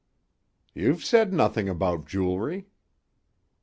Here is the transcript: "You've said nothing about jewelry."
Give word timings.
"You've 0.73 1.05
said 1.05 1.31
nothing 1.31 1.69
about 1.69 2.07
jewelry." 2.07 2.65